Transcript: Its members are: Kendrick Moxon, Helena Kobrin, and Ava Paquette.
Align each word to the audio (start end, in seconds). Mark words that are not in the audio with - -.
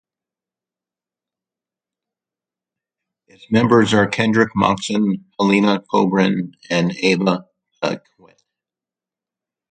Its 3.27 3.45
members 3.51 3.93
are: 3.93 4.07
Kendrick 4.07 4.49
Moxon, 4.55 5.25
Helena 5.39 5.83
Kobrin, 5.93 6.53
and 6.71 6.91
Ava 7.03 7.45
Paquette. 7.83 8.41